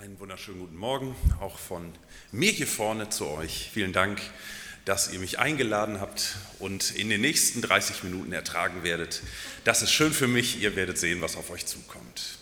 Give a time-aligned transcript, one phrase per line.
[0.00, 1.92] Einen wunderschönen guten Morgen, auch von
[2.30, 3.68] mir hier vorne zu euch.
[3.74, 4.20] Vielen Dank,
[4.84, 9.22] dass ihr mich eingeladen habt und in den nächsten 30 Minuten ertragen werdet.
[9.64, 12.38] Das ist schön für mich, ihr werdet sehen, was auf euch zukommt.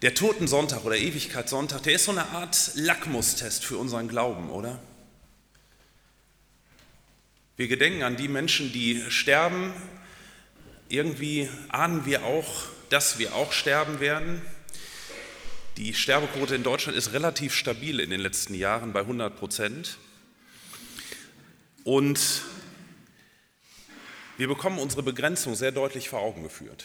[0.00, 4.80] Der Totensonntag oder Ewigkeitssonntag, der ist so eine Art Lackmustest für unseren Glauben, oder?
[7.58, 9.74] Wir gedenken an die Menschen, die sterben.
[10.88, 14.40] Irgendwie ahnen wir auch, dass wir auch sterben werden.
[15.80, 19.96] Die Sterbequote in Deutschland ist relativ stabil in den letzten Jahren bei 100 Prozent.
[21.84, 22.42] Und
[24.36, 26.84] wir bekommen unsere Begrenzung sehr deutlich vor Augen geführt.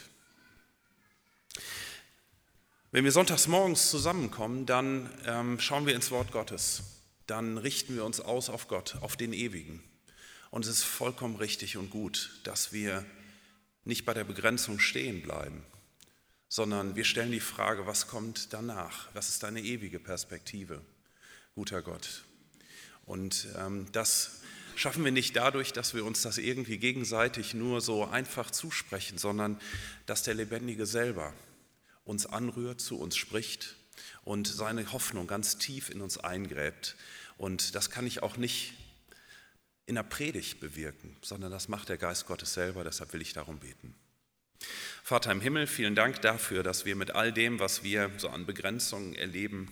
[2.93, 6.83] Wenn wir sonntags morgens zusammenkommen, dann ähm, schauen wir ins Wort Gottes.
[7.27, 9.83] Dann richten wir uns aus auf Gott, auf den Ewigen.
[10.51, 13.05] Und es ist vollkommen richtig und gut, dass wir
[13.83, 15.65] nicht bei der Begrenzung stehen bleiben,
[16.47, 19.09] sondern wir stellen die Frage, was kommt danach?
[19.13, 20.81] Was ist deine ewige Perspektive,
[21.53, 22.23] guter Gott?
[23.05, 24.41] Und ähm, das
[24.75, 29.59] schaffen wir nicht dadurch, dass wir uns das irgendwie gegenseitig nur so einfach zusprechen, sondern
[30.05, 31.33] dass der Lebendige selber
[32.03, 33.75] uns anrührt, zu uns spricht
[34.23, 36.95] und seine Hoffnung ganz tief in uns eingräbt.
[37.37, 38.73] Und das kann ich auch nicht
[39.85, 43.59] in der Predigt bewirken, sondern das macht der Geist Gottes selber, deshalb will ich darum
[43.59, 43.95] beten.
[45.03, 48.45] Vater im Himmel, vielen Dank dafür, dass wir mit all dem, was wir so an
[48.45, 49.71] Begrenzungen erleben,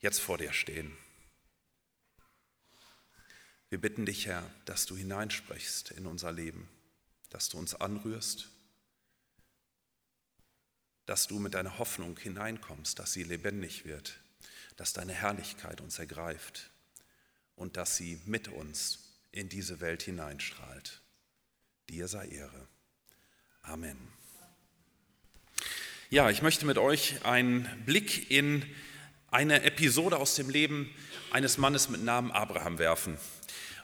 [0.00, 0.96] jetzt vor dir stehen.
[3.70, 6.68] Wir bitten dich, Herr, dass du hineinsprichst in unser Leben,
[7.30, 8.48] dass du uns anrührst,
[11.04, 14.20] dass du mit deiner Hoffnung hineinkommst, dass sie lebendig wird,
[14.76, 16.70] dass deine Herrlichkeit uns ergreift
[17.56, 21.02] und dass sie mit uns in diese Welt hineinstrahlt.
[21.88, 22.68] Dir sei Ehre.
[23.70, 23.98] Amen.
[26.08, 28.64] Ja, ich möchte mit euch einen Blick in
[29.30, 30.88] eine Episode aus dem Leben
[31.32, 33.18] eines Mannes mit Namen Abraham werfen.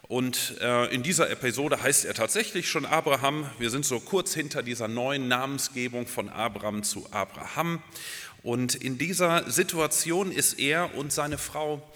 [0.07, 3.47] Und äh, in dieser Episode heißt er tatsächlich schon Abraham.
[3.59, 7.79] Wir sind so kurz hinter dieser neuen Namensgebung von Abraham zu Abraham.
[8.41, 11.87] Und in dieser Situation ist er und seine Frau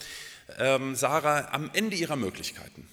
[0.59, 2.88] ähm, Sarah am Ende ihrer Möglichkeiten.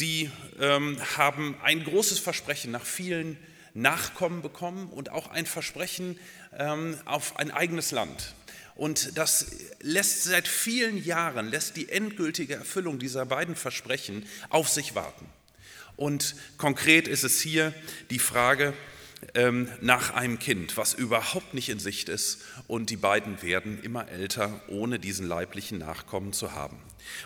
[0.00, 3.36] Sie ähm, haben ein großes Versprechen nach vielen
[3.74, 6.18] Nachkommen bekommen und auch ein Versprechen
[6.58, 8.34] ähm, auf ein eigenes Land.
[8.76, 9.48] Und das
[9.82, 15.26] lässt seit vielen Jahren, lässt die endgültige Erfüllung dieser beiden Versprechen auf sich warten.
[15.96, 17.74] Und konkret ist es hier
[18.08, 18.72] die Frage
[19.34, 22.40] ähm, nach einem Kind, was überhaupt nicht in Sicht ist.
[22.68, 26.78] Und die beiden werden immer älter, ohne diesen leiblichen Nachkommen zu haben.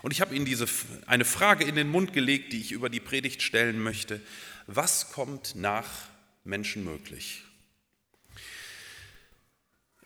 [0.02, 0.66] Und ich habe Ihnen diese,
[1.06, 4.20] eine Frage in den Mund gelegt, die ich über die Predigt stellen möchte.
[4.66, 5.88] Was kommt nach
[6.44, 7.42] Menschen möglich.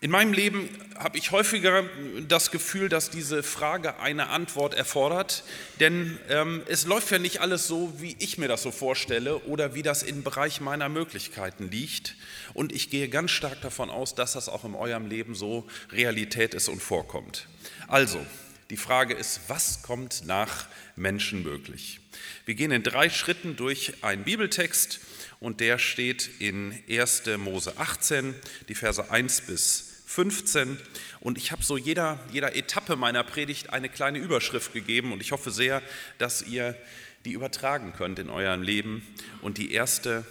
[0.00, 1.82] In meinem Leben habe ich häufiger
[2.28, 5.42] das Gefühl, dass diese Frage eine Antwort erfordert,
[5.80, 9.74] denn ähm, es läuft ja nicht alles so, wie ich mir das so vorstelle oder
[9.74, 12.14] wie das im Bereich meiner Möglichkeiten liegt.
[12.54, 16.54] Und ich gehe ganz stark davon aus, dass das auch in eurem Leben so Realität
[16.54, 17.48] ist und vorkommt.
[17.88, 18.24] Also,
[18.70, 22.00] die Frage ist, was kommt nach Menschen möglich?
[22.44, 25.00] Wir gehen in drei Schritten durch einen Bibeltext
[25.40, 27.22] und der steht in 1.
[27.38, 28.34] Mose 18,
[28.68, 30.78] die Verse 1 bis 15.
[31.20, 35.32] Und ich habe so jeder, jeder Etappe meiner Predigt eine kleine Überschrift gegeben und ich
[35.32, 35.82] hoffe sehr,
[36.18, 36.76] dass ihr
[37.24, 39.06] die übertragen könnt in eurem Leben.
[39.42, 40.24] Und die erste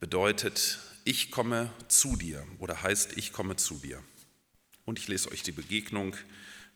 [0.00, 4.02] bedeutet, ich komme zu dir oder heißt, ich komme zu dir.
[4.84, 6.14] Und ich lese euch die Begegnung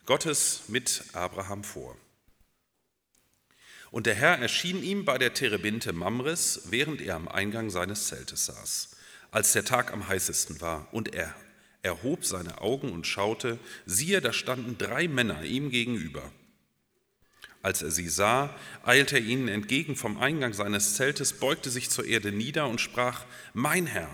[0.09, 1.95] Gottes mit Abraham vor.
[3.91, 8.47] Und der Herr erschien ihm bei der Terebinte Mamres, während er am Eingang seines Zeltes
[8.47, 8.97] saß,
[9.33, 10.89] als der Tag am heißesten war.
[10.93, 11.35] Und er
[11.83, 16.33] erhob seine Augen und schaute, siehe, da standen drei Männer ihm gegenüber.
[17.61, 22.07] Als er sie sah, eilte er ihnen entgegen vom Eingang seines Zeltes, beugte sich zur
[22.07, 24.09] Erde nieder und sprach, Mein Herr,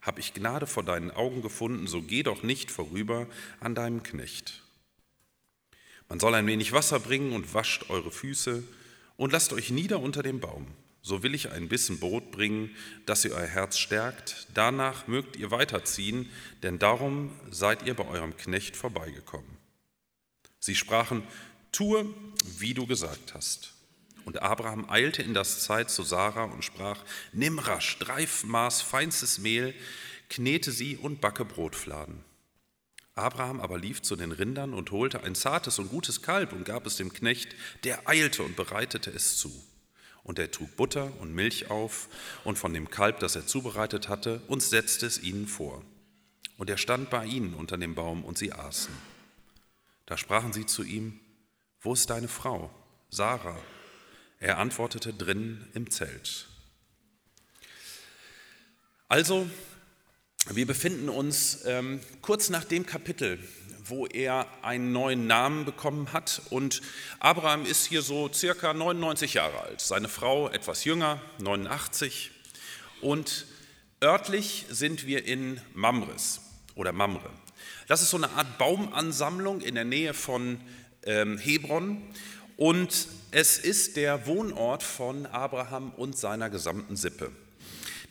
[0.00, 3.26] hab ich Gnade vor deinen Augen gefunden, so geh doch nicht vorüber
[3.58, 4.62] an deinem Knecht.
[6.10, 8.62] Man soll ein wenig Wasser bringen und wascht eure Füße,
[9.16, 10.66] und lasst euch nieder unter dem Baum.
[11.02, 12.74] So will ich ein bisschen Brot bringen,
[13.06, 14.48] dass ihr euer Herz stärkt.
[14.54, 16.30] Danach mögt ihr weiterziehen,
[16.62, 19.58] denn darum seid ihr bei eurem Knecht vorbeigekommen.
[20.58, 21.22] Sie sprachen,
[21.70, 22.06] tue,
[22.58, 23.74] wie du gesagt hast.
[24.24, 29.38] Und Abraham eilte in das Zeit zu Sarah und sprach, nimm rasch drei Maß feinstes
[29.38, 29.74] Mehl,
[30.28, 32.24] knete sie und backe Brotfladen.
[33.20, 36.86] Abraham aber lief zu den Rindern und holte ein zartes und gutes Kalb und gab
[36.86, 39.52] es dem Knecht, der eilte und bereitete es zu.
[40.22, 42.08] Und er trug Butter und Milch auf
[42.44, 45.82] und von dem Kalb, das er zubereitet hatte, und setzte es ihnen vor.
[46.58, 48.94] Und er stand bei ihnen unter dem Baum und sie aßen.
[50.06, 51.20] Da sprachen sie zu ihm,
[51.80, 52.70] wo ist deine Frau,
[53.08, 53.58] Sarah?
[54.40, 56.48] Er antwortete drinnen im Zelt.
[59.08, 59.48] Also,
[60.48, 63.38] wir befinden uns ähm, kurz nach dem Kapitel,
[63.84, 66.42] wo er einen neuen Namen bekommen hat.
[66.50, 66.80] Und
[67.18, 72.30] Abraham ist hier so circa 99 Jahre alt, seine Frau etwas jünger, 89.
[73.02, 73.46] Und
[74.02, 76.40] örtlich sind wir in Mamres
[76.74, 77.30] oder Mamre.
[77.86, 80.60] Das ist so eine Art Baumansammlung in der Nähe von
[81.04, 82.02] ähm, Hebron
[82.56, 87.30] und es ist der Wohnort von Abraham und seiner gesamten Sippe.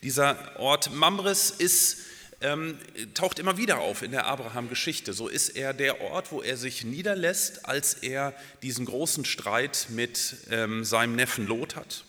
[0.01, 1.97] Dieser Ort Mamres ist,
[2.41, 2.77] ähm,
[3.13, 5.13] taucht immer wieder auf in der Abraham-Geschichte.
[5.13, 10.37] So ist er der Ort, wo er sich niederlässt, als er diesen großen Streit mit
[10.49, 12.05] ähm, seinem Neffen Lot hat.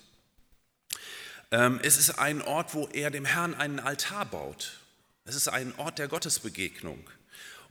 [1.51, 4.79] Ähm, es ist ein Ort, wo er dem Herrn einen Altar baut.
[5.25, 7.09] Es ist ein Ort der Gottesbegegnung.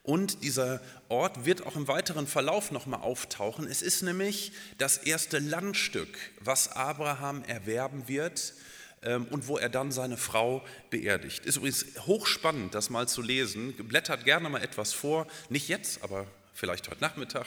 [0.03, 3.67] Und dieser Ort wird auch im weiteren Verlauf nochmal auftauchen.
[3.67, 8.53] Es ist nämlich das erste Landstück, was Abraham erwerben wird
[9.01, 11.45] und wo er dann seine Frau beerdigt.
[11.45, 13.73] Ist übrigens hochspannend, das mal zu lesen.
[13.73, 16.27] Blättert gerne mal etwas vor, nicht jetzt, aber
[16.59, 17.45] vielleicht heute Nachmittag.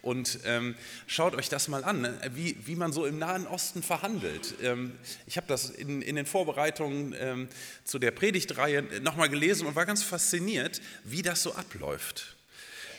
[0.00, 0.76] Und ähm,
[1.06, 2.18] schaut euch das mal an, ne?
[2.34, 4.54] wie, wie man so im Nahen Osten verhandelt.
[4.62, 4.92] Ähm,
[5.26, 7.48] ich habe das in, in, den Vorbereitungen ähm,
[7.84, 12.36] zu der Predigtreihe nochmal gelesen und war ganz fasziniert, wie das so abläuft.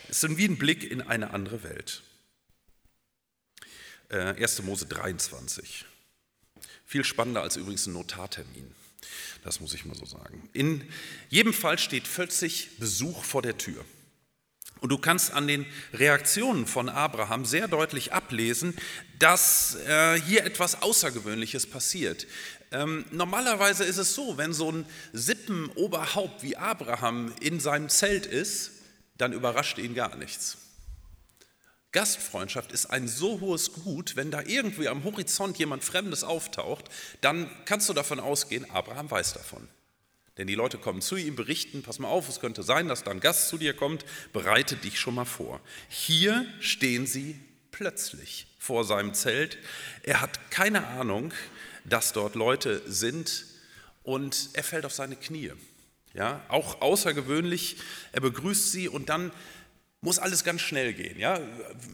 [0.08, 2.02] Es ist wie ein Blick in eine andere Welt.
[4.10, 4.62] Äh, 1.
[4.62, 5.86] Mose 23.
[6.94, 8.72] Viel spannender als übrigens ein Notartermin.
[9.42, 10.48] Das muss ich mal so sagen.
[10.52, 10.88] In
[11.28, 13.84] jedem Fall steht plötzlich Besuch vor der Tür.
[14.78, 18.76] Und du kannst an den Reaktionen von Abraham sehr deutlich ablesen,
[19.18, 22.28] dass äh, hier etwas Außergewöhnliches passiert.
[22.70, 28.70] Ähm, normalerweise ist es so, wenn so ein Sippenoberhaupt wie Abraham in seinem Zelt ist,
[29.18, 30.58] dann überrascht ihn gar nichts.
[31.94, 37.48] Gastfreundschaft ist ein so hohes Gut, wenn da irgendwie am Horizont jemand Fremdes auftaucht, dann
[37.64, 39.68] kannst du davon ausgehen, Abraham weiß davon.
[40.36, 43.12] Denn die Leute kommen zu ihm, berichten, pass mal auf, es könnte sein, dass da
[43.12, 45.60] ein Gast zu dir kommt, bereite dich schon mal vor.
[45.88, 47.38] Hier stehen sie
[47.70, 49.56] plötzlich vor seinem Zelt.
[50.02, 51.32] Er hat keine Ahnung,
[51.84, 53.46] dass dort Leute sind
[54.02, 55.52] und er fällt auf seine Knie.
[56.12, 57.76] Ja, auch außergewöhnlich,
[58.10, 59.30] er begrüßt sie und dann
[60.04, 61.18] muss alles ganz schnell gehen.
[61.18, 61.40] Ja,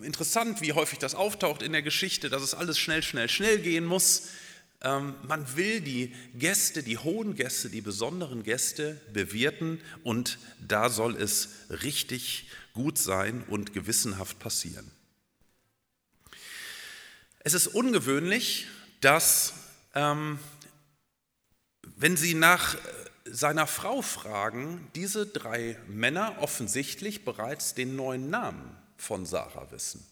[0.02, 3.84] interessant, wie häufig das auftaucht in der Geschichte, dass es alles schnell, schnell, schnell gehen
[3.84, 4.30] muss.
[4.82, 11.14] Ähm, man will die Gäste, die hohen Gäste, die besonderen Gäste bewirten und da soll
[11.14, 14.90] es richtig gut sein und gewissenhaft passieren.
[17.38, 18.66] Es ist ungewöhnlich,
[19.00, 19.54] dass
[19.94, 20.40] ähm,
[21.96, 22.76] wenn Sie nach
[23.32, 30.04] seiner Frau fragen, diese drei Männer offensichtlich bereits den neuen Namen von Sarah wissen.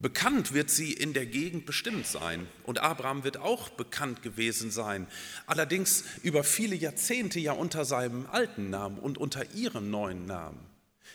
[0.00, 5.08] Bekannt wird sie in der Gegend bestimmt sein und Abraham wird auch bekannt gewesen sein,
[5.46, 10.60] allerdings über viele Jahrzehnte ja unter seinem alten Namen und unter ihrem neuen Namen.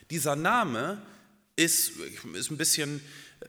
[0.10, 1.02] Dieser Name
[1.56, 1.94] ist,
[2.34, 3.02] ist ein bisschen,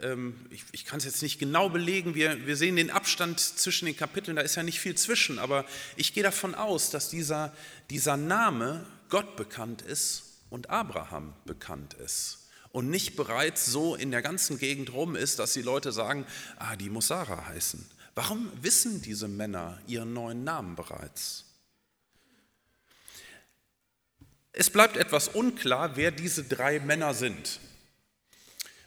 [0.02, 3.86] ähm, ich, ich kann es jetzt nicht genau belegen, wir, wir sehen den Abstand zwischen
[3.86, 5.64] den Kapiteln, da ist ja nicht viel zwischen, aber
[5.96, 7.54] ich gehe davon aus, dass dieser,
[7.90, 14.20] dieser Name Gott bekannt ist und Abraham bekannt ist und nicht bereits so in der
[14.20, 16.26] ganzen Gegend rum ist, dass die Leute sagen,
[16.56, 17.88] ah, die muss Sarah heißen.
[18.14, 21.44] Warum wissen diese Männer ihren neuen Namen bereits?
[24.52, 27.60] Es bleibt etwas unklar, wer diese drei Männer sind.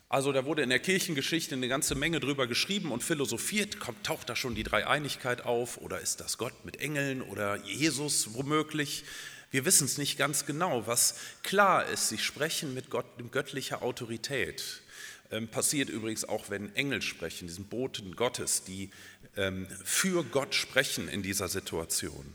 [0.10, 3.80] Also da wurde in der Kirchengeschichte eine ganze Menge drüber geschrieben und philosophiert.
[3.80, 8.34] Kommt, taucht da schon die Dreieinigkeit auf oder ist das Gott mit Engeln oder Jesus
[8.34, 9.04] womöglich?
[9.52, 10.88] Wir wissen es nicht ganz genau.
[10.88, 14.82] Was klar ist, sie sprechen mit Gott, göttlicher Autorität.
[15.30, 18.92] Ähm, passiert übrigens auch, wenn Engel sprechen, diesen Boten Gottes, die
[19.36, 22.34] ähm, für Gott sprechen in dieser Situation.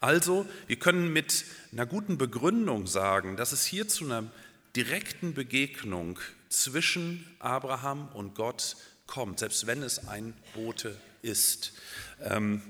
[0.00, 4.30] Also, wir können mit einer guten Begründung sagen, dass es hier zu einer
[4.76, 8.76] direkten Begegnung zwischen Abraham und Gott
[9.06, 11.72] kommt, selbst wenn es ein Bote ist.
[12.20, 12.62] Ähm,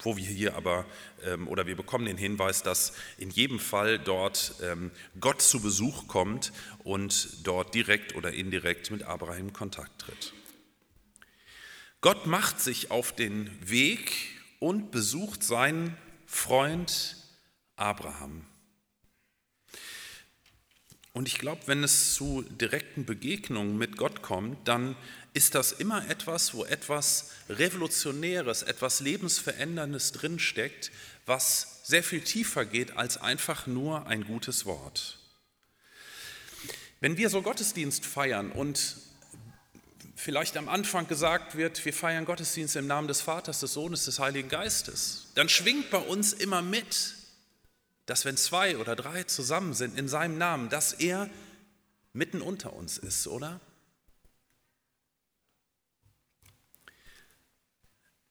[0.00, 0.84] wo wir hier aber,
[1.24, 6.06] ähm, oder wir bekommen den Hinweis, dass in jedem Fall dort ähm, Gott zu Besuch
[6.06, 6.52] kommt
[6.84, 10.34] und dort direkt oder indirekt mit Abraham in Kontakt tritt.
[12.00, 14.12] Gott macht sich auf den Weg
[14.58, 15.96] und besucht seinen
[16.26, 17.16] Freund
[17.76, 18.44] Abraham.
[21.16, 24.94] Und ich glaube, wenn es zu direkten Begegnungen mit Gott kommt, dann
[25.32, 30.90] ist das immer etwas, wo etwas Revolutionäres, etwas Lebensveränderndes drinsteckt,
[31.24, 35.18] was sehr viel tiefer geht als einfach nur ein gutes Wort.
[37.00, 38.96] Wenn wir so Gottesdienst feiern und
[40.16, 44.18] vielleicht am Anfang gesagt wird, wir feiern Gottesdienst im Namen des Vaters, des Sohnes, des
[44.18, 47.15] Heiligen Geistes, dann schwingt bei uns immer mit,
[48.06, 51.28] dass wenn zwei oder drei zusammen sind in seinem Namen, dass er
[52.12, 53.60] mitten unter uns ist, oder?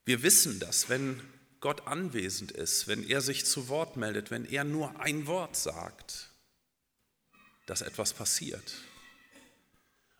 [0.06, 1.22] Wir wissen das, wenn
[1.60, 6.30] Gott anwesend ist, wenn er sich zu Wort meldet, wenn er nur ein Wort sagt,
[7.66, 8.76] dass etwas passiert.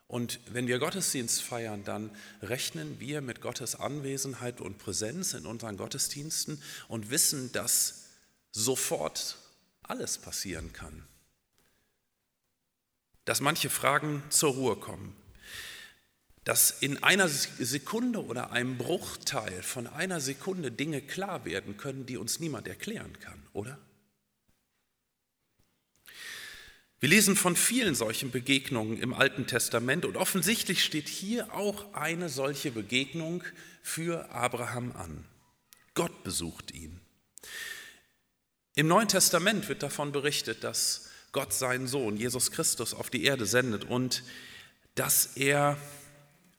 [0.08, 2.10] Und wenn wir Gottesdienst feiern, dann
[2.42, 8.04] rechnen wir mit Gottes Anwesenheit und Präsenz in unseren Gottesdiensten und wissen, dass
[8.52, 9.38] sofort
[9.88, 11.06] alles passieren kann.
[13.24, 15.16] Dass manche Fragen zur Ruhe kommen.
[16.44, 22.16] Dass in einer Sekunde oder einem Bruchteil von einer Sekunde Dinge klar werden können, die
[22.16, 23.78] uns niemand erklären kann, oder?
[26.98, 32.28] Wir lesen von vielen solchen Begegnungen im Alten Testament und offensichtlich steht hier auch eine
[32.30, 33.44] solche Begegnung
[33.82, 35.24] für Abraham an.
[35.94, 37.00] Gott besucht ihn.
[38.78, 43.46] Im Neuen Testament wird davon berichtet, dass Gott seinen Sohn Jesus Christus auf die Erde
[43.46, 44.22] sendet und
[44.94, 45.78] dass er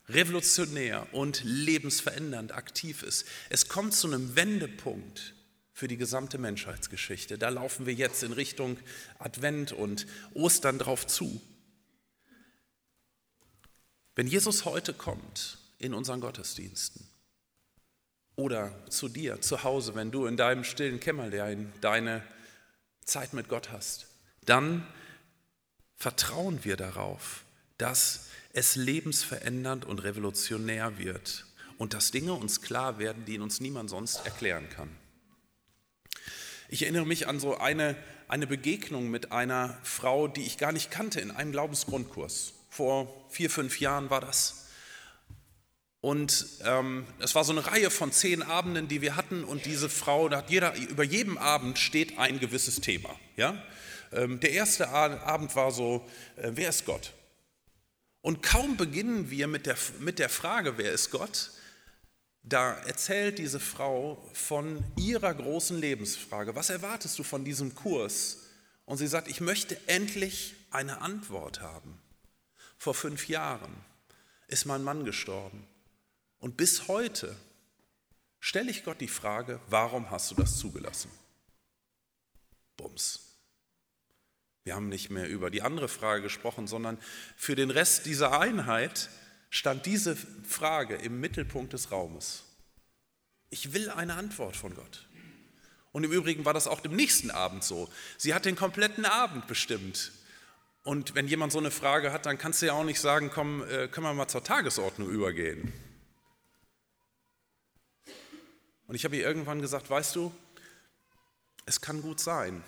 [0.10, 3.28] revolutionär und lebensverändernd aktiv ist.
[3.50, 5.36] Es kommt zu einem Wendepunkt
[5.74, 7.38] für die gesamte Menschheitsgeschichte.
[7.38, 8.80] Da laufen wir jetzt in Richtung
[9.20, 11.40] Advent und Ostern drauf zu.
[14.16, 17.08] Wenn Jesus heute kommt in unseren Gottesdiensten,
[18.38, 22.24] oder zu dir, zu Hause, wenn du in deinem stillen Kämmerlein deine
[23.04, 24.08] Zeit mit Gott hast.
[24.46, 24.88] Dann
[25.96, 27.44] vertrauen wir darauf,
[27.78, 31.46] dass es lebensverändernd und revolutionär wird
[31.78, 34.90] und dass Dinge uns klar werden, die uns niemand sonst erklären kann.
[36.70, 37.96] Ich erinnere mich an so eine,
[38.28, 42.54] eine Begegnung mit einer Frau, die ich gar nicht kannte in einem Glaubensgrundkurs.
[42.70, 44.57] Vor vier, fünf Jahren war das.
[46.08, 49.44] Und ähm, es war so eine Reihe von zehn Abenden, die wir hatten.
[49.44, 53.14] Und diese Frau, da hat jeder, über jedem Abend steht ein gewisses Thema.
[53.36, 53.62] Ja?
[54.14, 57.12] Ähm, der erste Abend war so, äh, wer ist Gott?
[58.22, 61.52] Und kaum beginnen wir mit der, mit der Frage, wer ist Gott,
[62.42, 66.56] da erzählt diese Frau von ihrer großen Lebensfrage.
[66.56, 68.46] Was erwartest du von diesem Kurs?
[68.86, 72.00] Und sie sagt, ich möchte endlich eine Antwort haben.
[72.78, 73.76] Vor fünf Jahren
[74.48, 75.68] ist mein Mann gestorben.
[76.40, 77.36] Und bis heute
[78.40, 81.12] stelle ich Gott die Frage, warum hast du das zugelassen?
[82.78, 83.28] Bums.
[84.64, 86.98] Wir haben nicht mehr über die andere Frage gesprochen, sondern
[87.36, 89.10] für den Rest dieser Einheit
[89.50, 92.44] stand diese Frage im Mittelpunkt des Raumes.
[93.50, 95.08] Ich will eine Antwort von Gott.
[95.94, 97.90] Und im Übrigen war das auch dem nächsten Abend so.
[98.18, 100.12] Sie hat den kompletten Abend bestimmt.
[100.84, 103.64] Und wenn jemand so eine Frage hat, dann kannst du ja auch nicht sagen, komm,
[103.64, 105.74] äh, können wir mal zur Tagesordnung übergehen.
[108.88, 110.34] Und ich habe ihr irgendwann gesagt, weißt du,
[111.66, 112.64] es kann gut sein,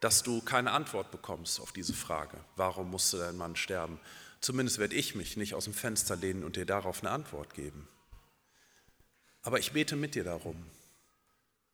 [0.00, 3.98] dass du keine Antwort bekommst auf diese Frage, warum musste dein Mann sterben?
[4.40, 7.88] Zumindest werde ich mich nicht aus dem Fenster lehnen und dir darauf eine Antwort geben.
[9.42, 10.56] Aber ich bete mit dir darum,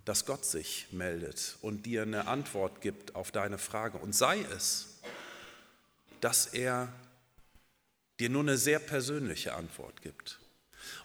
[0.04, 3.98] dass Gott sich meldet und dir eine Antwort gibt auf deine Frage.
[3.98, 5.00] Und sei es,
[6.20, 6.92] dass er
[8.18, 10.39] dir nur eine sehr persönliche Antwort gibt.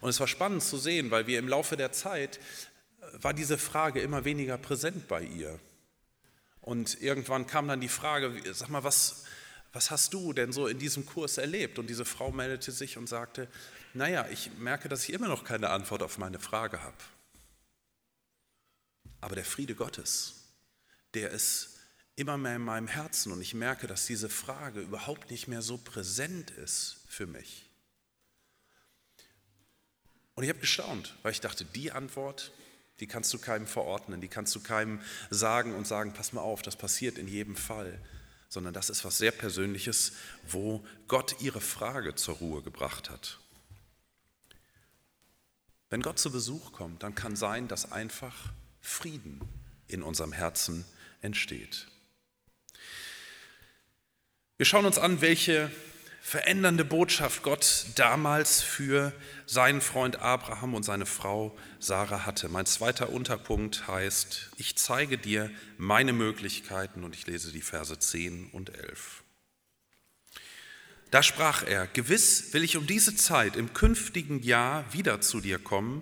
[0.06, 3.58] Und es war spannend zu sehen, weil wir im Laufe der Zeit äh, war diese
[3.58, 5.60] Frage immer weniger präsent bei ihr.
[6.62, 9.26] Und irgendwann kam dann die Frage, sag mal, was,
[9.74, 11.80] was hast du denn so in diesem Kurs erlebt?
[11.80, 13.48] Und diese Frau meldete sich und sagte,
[13.96, 16.98] naja, ich merke, dass ich immer noch keine Antwort auf meine Frage habe.
[19.22, 20.36] Aber der Friede Gottes,
[21.16, 21.80] der ist
[22.16, 25.80] immer mehr in meinem Herzen und ich merke, dass diese Frage überhaupt nicht mehr so
[25.80, 27.65] präsent ist für mich.
[30.36, 32.52] Und ich habe gestaunt, weil ich dachte, die Antwort,
[33.00, 36.62] die kannst du keinem verordnen, die kannst du keinem sagen und sagen, pass mal auf,
[36.62, 38.00] das passiert in jedem Fall,
[38.50, 40.14] sondern das ist was sehr Persönliches,
[40.48, 43.40] wo Gott ihre Frage zur Ruhe gebracht hat.
[45.90, 48.52] Wenn Gott zu Besuch kommt, dann kann sein, dass einfach
[48.82, 49.42] Frieden
[49.88, 50.86] in unserem Herzen
[51.22, 51.88] entsteht.
[54.58, 55.70] Wir schauen uns an, welche
[56.26, 59.14] verändernde Botschaft Gott damals für
[59.46, 62.50] seinen Freund Abraham und seine Frau Sarah hatte.
[62.50, 68.50] Mein zweiter Unterpunkt heißt, ich zeige dir meine Möglichkeiten und ich lese die Verse 10
[68.54, 69.24] und 11.
[71.12, 75.60] Da sprach er, gewiss will ich um diese Zeit im künftigen Jahr wieder zu dir
[75.60, 76.02] kommen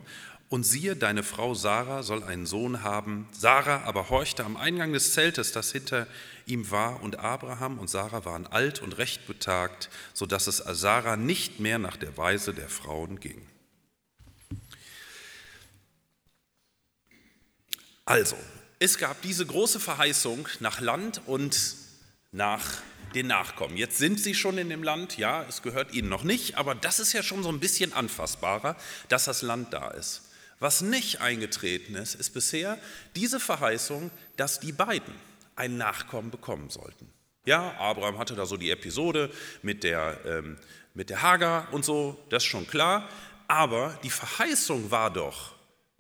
[0.54, 3.28] und siehe, deine Frau Sarah soll einen Sohn haben.
[3.32, 6.06] Sarah aber horchte am Eingang des Zeltes, das hinter
[6.46, 11.18] ihm war, und Abraham und Sarah waren alt und recht betagt, so dass es Sarah
[11.18, 13.42] nicht mehr nach der Weise der Frauen ging.
[18.06, 18.38] Also,
[18.78, 21.58] es gab diese große Verheißung nach Land und
[22.32, 22.64] nach
[23.16, 23.76] den Nachkommen.
[23.76, 27.00] Jetzt sind sie schon in dem Land, ja, es gehört ihnen noch nicht, aber das
[27.00, 28.76] ist ja schon so ein bisschen anfassbarer,
[29.10, 30.30] dass das Land da ist.
[30.64, 32.80] Was nicht eingetreten ist, ist bisher
[33.18, 35.14] diese Verheißung, dass die beiden
[35.58, 37.12] ein Nachkommen bekommen sollten.
[37.44, 39.30] Ja, Abraham hatte da so die Episode
[39.62, 40.58] mit der, ähm,
[40.94, 43.10] mit der Hagar und so, das ist schon klar.
[43.50, 45.54] Aber die Verheißung war doch,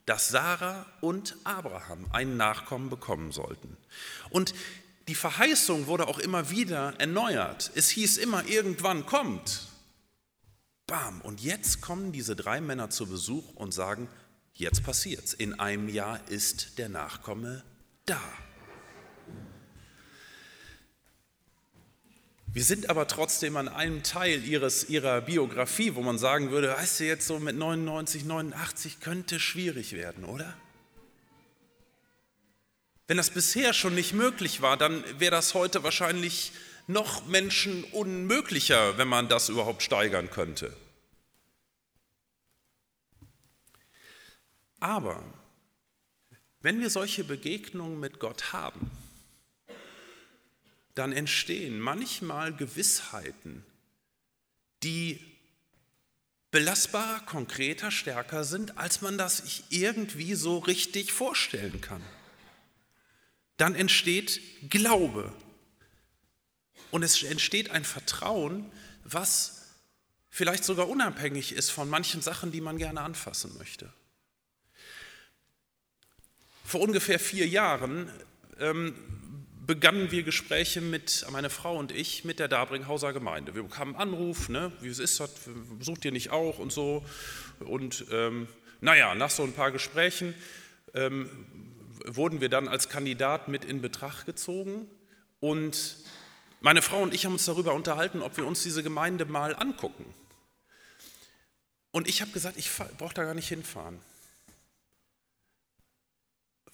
[0.05, 3.75] dass Sarah und Abraham einen Nachkommen bekommen sollten.
[4.29, 4.55] Und
[5.09, 7.69] die Verheißung wurde auch immer wieder erneuert.
[7.75, 9.67] Es hieß immer, irgendwann kommt.
[10.87, 11.19] Bam.
[11.19, 14.07] Und jetzt kommen diese drei Männer zu Besuch und sagen,
[14.53, 15.33] Jetzt passiert's.
[15.33, 17.63] In einem Jahr ist der Nachkomme
[18.05, 18.21] da.
[22.53, 26.99] Wir sind aber trotzdem an einem Teil ihres, ihrer Biografie, wo man sagen würde, weißt
[26.99, 30.55] du, jetzt so mit 99, 89 könnte schwierig werden, oder?
[33.07, 36.51] Wenn das bisher schon nicht möglich war, dann wäre das heute wahrscheinlich
[36.85, 40.75] noch Menschen unmöglicher, wenn man das überhaupt steigern könnte.
[44.83, 45.23] Aber
[46.59, 48.91] wenn wir solche Begegnungen mit Gott haben,
[50.93, 53.63] dann entstehen manchmal Gewissheiten,
[54.83, 55.21] die
[56.51, 62.03] belastbarer, konkreter, stärker sind, als man das irgendwie so richtig vorstellen kann.
[63.55, 65.33] Dann entsteht Glaube
[66.91, 68.69] und es entsteht ein Vertrauen,
[69.05, 69.61] was
[70.29, 73.93] vielleicht sogar unabhängig ist von manchen Sachen, die man gerne anfassen möchte.
[76.73, 78.09] Vor ungefähr vier Jahren
[78.59, 78.95] ähm,
[79.67, 83.53] begannen wir Gespräche mit, meine Frau und ich, mit der Dabringhauser Gemeinde.
[83.53, 85.21] Wir bekamen einen Anruf, ne, wie es ist,
[85.77, 87.05] besucht ihr nicht auch und so.
[87.59, 88.47] Und ähm,
[88.81, 90.33] naja, nach so ein paar Gesprächen
[90.95, 91.29] ähm,
[92.07, 94.87] wurden wir dann als Kandidat mit in Betracht gezogen.
[95.39, 95.97] Und
[96.59, 100.05] meine Frau und ich haben uns darüber unterhalten, ob wir uns diese Gemeinde mal angucken.
[101.91, 103.99] Und ich habe gesagt, ich brauche da gar nicht hinfahren.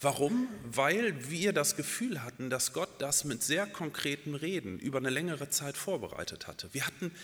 [0.00, 0.48] Warum?
[0.64, 5.50] Weil wir das Gefühl hatten, dass Gott das mit sehr konkreten Reden über eine längere
[5.50, 6.72] Zeit vorbereitet hatte.
[6.72, 7.14] Wir hatten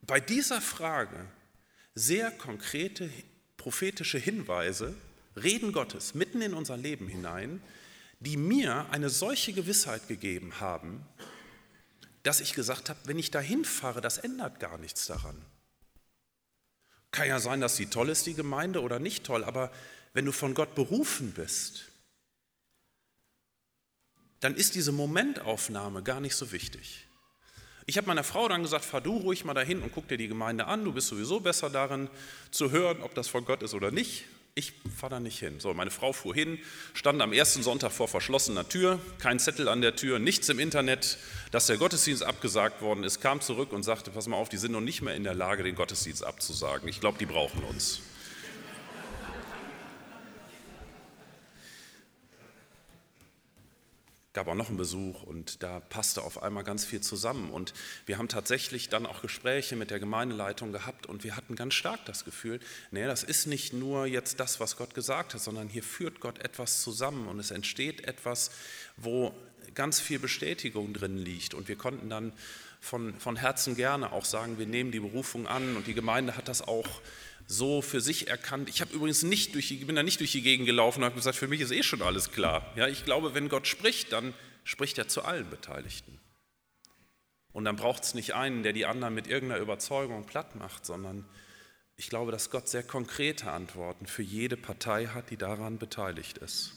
[0.00, 1.26] bei dieser Frage
[1.94, 3.10] sehr konkrete
[3.58, 4.94] prophetische Hinweise,
[5.36, 7.60] Reden Gottes mitten in unser Leben hinein,
[8.20, 11.04] die mir eine solche Gewissheit gegeben haben,
[12.22, 15.36] dass ich gesagt habe, wenn ich da hinfahre, das ändert gar nichts daran.
[17.10, 19.70] Kann ja sein, dass sie toll ist, die Gemeinde, oder nicht toll, aber
[20.14, 21.90] wenn du von Gott berufen bist,
[24.44, 27.06] dann ist diese Momentaufnahme gar nicht so wichtig.
[27.86, 30.28] Ich habe meiner Frau dann gesagt, fahr du ruhig mal dahin und guck dir die
[30.28, 32.10] Gemeinde an, du bist sowieso besser darin
[32.50, 34.26] zu hören, ob das von Gott ist oder nicht.
[34.54, 35.60] Ich fahre da nicht hin.
[35.60, 36.58] So, meine Frau fuhr hin,
[36.92, 41.16] stand am ersten Sonntag vor verschlossener Tür, kein Zettel an der Tür, nichts im Internet,
[41.50, 44.72] dass der Gottesdienst abgesagt worden ist, kam zurück und sagte, pass mal auf, die sind
[44.72, 46.86] noch nicht mehr in der Lage, den Gottesdienst abzusagen.
[46.86, 48.02] Ich glaube, die brauchen uns.
[54.34, 57.50] Gab auch noch einen Besuch und da passte auf einmal ganz viel zusammen.
[57.50, 57.72] Und
[58.04, 62.04] wir haben tatsächlich dann auch Gespräche mit der Gemeindeleitung gehabt und wir hatten ganz stark
[62.04, 62.58] das Gefühl,
[62.90, 66.40] nee, das ist nicht nur jetzt das, was Gott gesagt hat, sondern hier führt Gott
[66.40, 68.50] etwas zusammen und es entsteht etwas,
[68.96, 69.32] wo
[69.74, 71.54] ganz viel Bestätigung drin liegt.
[71.54, 72.32] Und wir konnten dann
[72.80, 76.48] von, von Herzen gerne auch sagen, wir nehmen die Berufung an und die Gemeinde hat
[76.48, 76.88] das auch
[77.46, 78.68] so für sich erkannt.
[78.68, 81.14] Ich habe übrigens nicht durch die, bin da nicht durch die Gegend gelaufen und habe
[81.14, 82.72] gesagt, für mich ist eh schon alles klar.
[82.76, 86.18] Ja, ich glaube, wenn Gott spricht, dann spricht er zu allen Beteiligten.
[87.52, 91.24] Und dann braucht es nicht einen, der die anderen mit irgendeiner Überzeugung platt macht, sondern
[91.96, 96.72] ich glaube, dass Gott sehr konkrete Antworten für jede Partei hat, die daran beteiligt ist.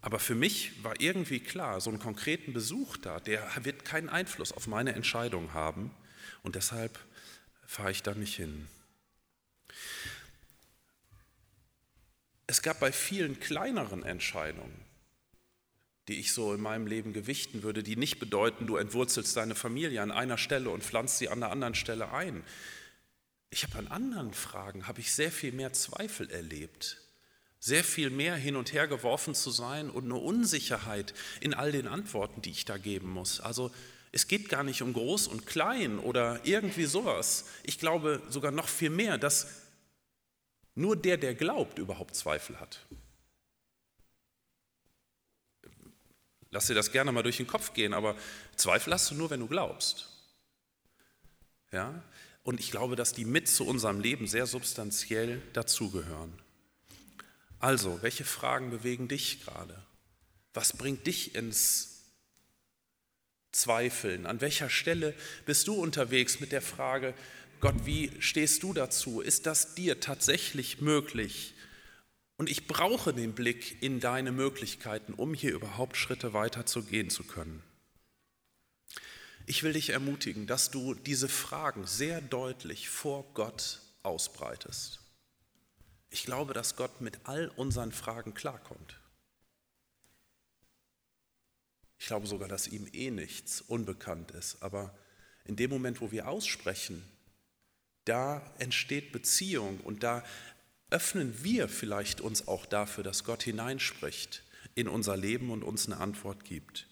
[0.00, 4.52] Aber für mich war irgendwie klar, so einen konkreten Besuch da, der wird keinen Einfluss
[4.52, 5.90] auf meine Entscheidung haben
[6.42, 6.98] und deshalb
[7.66, 8.68] fahre ich da nicht hin.
[12.54, 14.84] Es gab bei vielen kleineren Entscheidungen
[16.08, 20.02] die ich so in meinem Leben gewichten würde, die nicht bedeuten, du entwurzelst deine Familie
[20.02, 22.44] an einer Stelle und pflanzt sie an der anderen Stelle ein.
[23.50, 26.98] Ich habe an anderen Fragen, habe ich sehr viel mehr Zweifel erlebt,
[27.58, 31.88] sehr viel mehr hin und her geworfen zu sein und eine Unsicherheit in all den
[31.88, 33.40] Antworten, die ich da geben muss.
[33.40, 33.70] Also
[34.12, 37.46] es geht gar nicht um groß und klein oder irgendwie sowas.
[37.62, 39.63] Ich glaube sogar noch viel mehr, dass
[40.74, 42.80] nur der, der glaubt, überhaupt Zweifel hat.
[46.50, 48.16] Lass dir das gerne mal durch den Kopf gehen, aber
[48.54, 50.08] Zweifel hast du nur, wenn du glaubst.
[51.72, 52.02] Ja?
[52.44, 56.32] Und ich glaube, dass die mit zu unserem Leben sehr substanziell dazugehören.
[57.58, 59.82] Also, welche Fragen bewegen dich gerade?
[60.52, 62.04] Was bringt dich ins
[63.50, 64.26] Zweifeln?
[64.26, 65.14] An welcher Stelle
[65.46, 67.14] bist du unterwegs mit der Frage,
[67.64, 69.22] Gott, wie stehst du dazu?
[69.22, 71.54] Ist das dir tatsächlich möglich?
[72.36, 77.08] Und ich brauche den Blick in deine Möglichkeiten, um hier überhaupt Schritte weiter zu gehen
[77.08, 77.62] zu können.
[79.46, 85.00] Ich will dich ermutigen, dass du diese Fragen sehr deutlich vor Gott ausbreitest.
[86.10, 89.00] Ich glaube, dass Gott mit all unseren Fragen klarkommt.
[91.96, 94.62] Ich glaube sogar, dass ihm eh nichts unbekannt ist.
[94.62, 94.94] Aber
[95.46, 97.02] in dem Moment, wo wir aussprechen,
[98.04, 100.24] da entsteht Beziehung und da
[100.90, 104.42] öffnen wir vielleicht uns auch dafür, dass Gott hineinspricht
[104.74, 106.86] in unser Leben und uns eine Antwort gibt.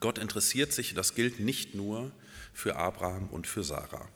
[0.00, 2.12] Gott interessiert sich, das gilt nicht nur
[2.52, 4.08] für Abraham und für Sarah.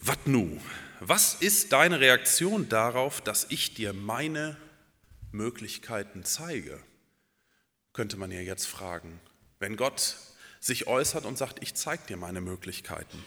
[0.00, 0.60] Was nu?
[1.00, 4.56] Was ist deine Reaktion darauf, dass ich dir meine
[5.32, 6.82] Möglichkeiten zeige?
[7.92, 9.20] Könnte man ja jetzt fragen.
[9.58, 10.16] Wenn Gott
[10.60, 13.22] sich äußert und sagt, ich zeige dir meine Möglichkeiten.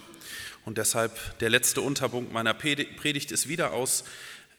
[0.65, 4.03] Und deshalb der letzte Unterpunkt meiner Predigt ist wieder aus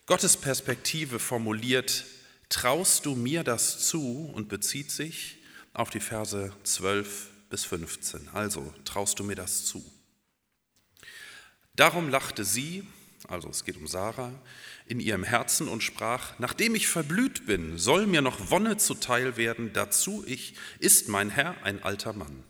[0.05, 2.05] Gottes Perspektive formuliert,
[2.49, 5.37] traust du mir das zu und bezieht sich
[5.73, 8.29] auf die Verse 12 bis 15.
[8.33, 9.83] Also, traust du mir das zu?
[11.75, 12.85] Darum lachte sie,
[13.27, 14.31] also es geht um Sarah,
[14.85, 19.71] in ihrem Herzen und sprach, nachdem ich verblüht bin, soll mir noch Wonne zuteil werden,
[19.73, 22.43] dazu ich, ist mein Herr ein alter Mann.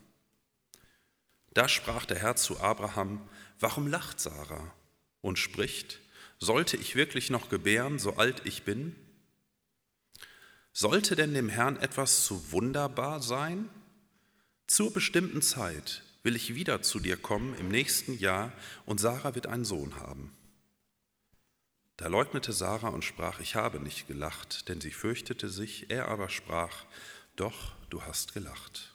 [1.54, 3.22] Da sprach der Herr zu Abraham,
[3.60, 4.74] warum lacht Sarah
[5.22, 6.00] und spricht,
[6.40, 8.96] sollte ich wirklich noch gebären, so alt ich bin?
[10.74, 13.70] Sollte denn dem Herrn etwas zu wunderbar sein?
[14.66, 18.52] Zur bestimmten Zeit will ich wieder zu dir kommen im nächsten Jahr
[18.86, 20.36] und Sarah wird einen Sohn haben.
[21.98, 26.30] Da leugnete Sarah und sprach, ich habe nicht gelacht, denn sie fürchtete sich, er aber
[26.30, 26.86] sprach,
[27.36, 28.93] doch, du hast gelacht.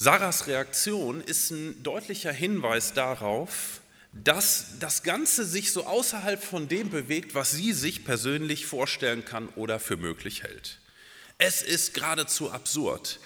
[0.00, 3.80] Sarahs Reaktion ist ein deutlicher Hinweis darauf,
[4.12, 9.48] dass das Ganze sich so außerhalb von dem bewegt, was sie sich persönlich vorstellen kann
[9.50, 10.78] oder für möglich hält.
[11.36, 13.18] Es ist geradezu absurd.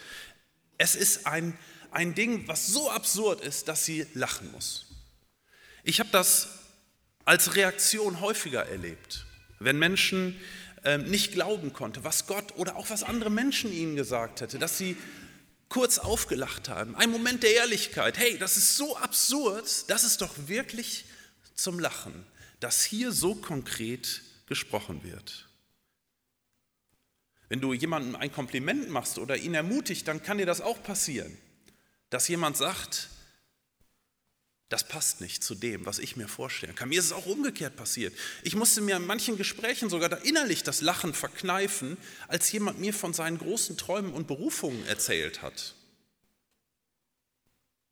[0.79, 1.59] Es ist ein,
[1.91, 4.87] ein Ding, was so absurd ist, dass sie lachen muss.
[5.85, 6.49] Ich habe das
[7.27, 9.27] als Reaktion häufiger erlebt,
[9.59, 10.41] wenn Menschen
[10.85, 14.79] äh, nicht glauben konnten, was Gott oder auch was andere Menschen ihnen gesagt hätte, dass
[14.79, 14.97] sie
[15.73, 16.95] kurz aufgelacht haben.
[16.97, 18.19] Ein Moment der Ehrlichkeit.
[18.19, 21.07] Hey, das ist so absurd, das ist doch wirklich
[21.55, 22.27] zum Lachen,
[22.61, 25.49] dass hier so konkret gesprochen wird.
[27.49, 31.39] Wenn du jemandem ein Kompliment machst oder ihn ermutigt, dann kann dir das auch passieren,
[32.11, 33.09] dass jemand sagt,
[34.73, 36.89] das passt nicht zu dem, was ich mir vorstellen kann.
[36.89, 38.15] Mir ist es auch umgekehrt passiert.
[38.43, 42.95] Ich musste mir in manchen Gesprächen sogar da innerlich das Lachen verkneifen, als jemand mir
[42.95, 45.75] von seinen großen Träumen und Berufungen erzählt hat.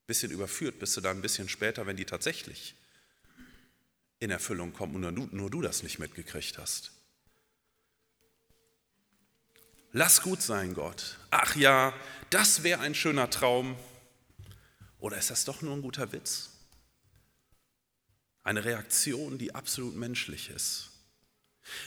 [0.07, 2.75] Bisschen überführt bist du dann ein bisschen später, wenn die tatsächlich
[4.19, 6.93] in Erfüllung kommen und nur du, nur du das nicht mitgekriegt hast.
[9.93, 11.19] Lass gut sein, Gott.
[11.31, 11.93] Ach ja,
[12.31, 13.77] das wäre ein schöner Traum.
[14.99, 16.51] Oder ist das doch nur ein guter Witz?
[18.43, 20.91] Eine Reaktion, die absolut menschlich ist.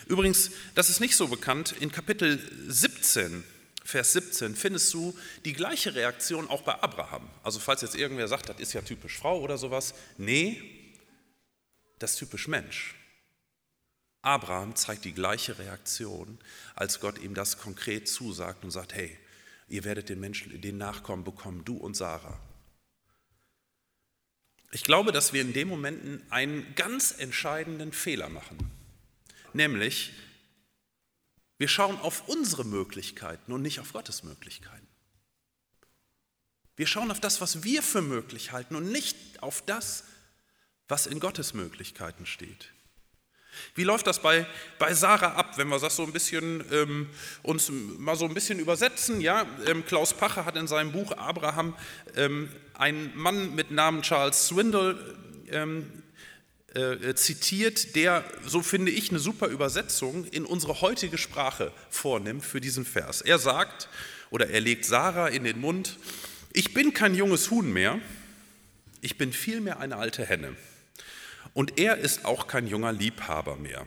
[0.06, 3.44] Übrigens, das ist nicht so bekannt, in Kapitel 17,
[3.84, 5.14] Vers 17 findest du
[5.44, 7.30] die gleiche Reaktion auch bei Abraham.
[7.44, 10.94] Also falls jetzt irgendwer sagt, das ist ja typisch Frau oder sowas, nee,
[12.00, 12.96] das ist typisch Mensch.
[14.22, 16.40] Abraham zeigt die gleiche Reaktion,
[16.76, 19.18] als Gott ihm das konkret zusagt und sagt, hey,
[19.68, 22.40] ihr werdet den Menschen, den Nachkommen bekommen, du und Sarah.
[24.74, 28.58] Ich glaube, dass wir in dem Momenten einen ganz entscheidenden Fehler machen.
[29.54, 30.14] Nämlich,
[31.60, 34.88] wir schauen auf unsere Möglichkeiten und nicht auf Gottes Möglichkeiten.
[36.76, 40.06] Wir schauen auf das, was wir für möglich halten und nicht auf das,
[40.88, 42.73] was in Gottes Möglichkeiten steht.
[43.76, 44.46] Wie läuft das bei,
[44.80, 47.10] bei Sarah ab, wenn wir das so ein bisschen ähm,
[47.42, 49.22] uns mal so ein bisschen übersetzen?
[49.22, 51.76] Ja, ähm, Klaus Pacher hat in seinem Buch Abraham
[52.16, 54.98] ähm, einen Mann mit Namen Charles Swindle
[55.52, 56.04] ähm,
[56.74, 62.62] äh, zitiert, der, so finde ich, eine super Übersetzung in unsere heutige Sprache vornimmt für
[62.62, 63.22] diesen Vers.
[63.22, 63.90] Er sagt
[64.32, 65.98] oder er legt Sarah in den Mund:
[66.52, 68.00] Ich bin kein junges Huhn mehr,
[69.02, 70.56] ich bin vielmehr eine alte Henne.
[71.54, 73.86] Und er ist auch kein junger Liebhaber mehr.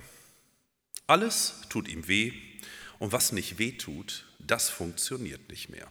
[1.07, 2.33] Alles tut ihm weh
[2.98, 5.88] und was nicht weh tut, das funktioniert nicht mehr.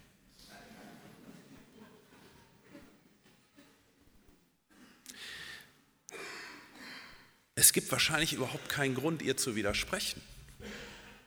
[7.57, 10.21] Es gibt wahrscheinlich überhaupt keinen Grund, ihr zu widersprechen.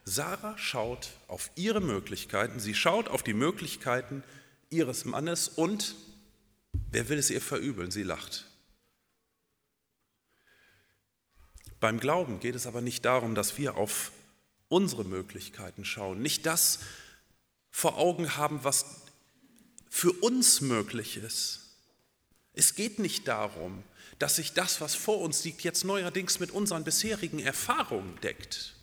[0.05, 4.23] Sarah schaut auf ihre Möglichkeiten, sie schaut auf die Möglichkeiten
[4.71, 5.95] ihres Mannes und
[6.91, 7.91] wer will es ihr verübeln?
[7.91, 8.48] Sie lacht.
[11.81, 14.13] Beim Glauben geht es aber nicht darum, dass wir auf
[14.69, 16.81] unsere Möglichkeiten schauen, nicht das
[17.71, 19.03] vor Augen haben, was
[19.89, 21.61] für uns möglich ist.
[22.53, 23.83] Es geht nicht darum,
[24.19, 28.75] dass sich das, was vor uns liegt, jetzt neuerdings mit unseren bisherigen Erfahrungen deckt.